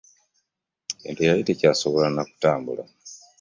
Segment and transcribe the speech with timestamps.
[1.07, 2.83] Ente yali tekyasobola na kutambula.